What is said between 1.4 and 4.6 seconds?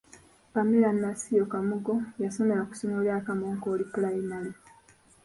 Kamugo yasomera ku ssomero lya Kamonkoli pulayimale.